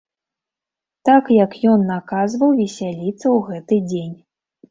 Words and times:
Так 1.09 1.25
як 1.43 1.51
ён 1.73 1.79
наказваў 1.93 2.55
весяліцца 2.61 3.23
ў 3.35 3.37
гэты 3.51 3.75
дзень. 3.93 4.15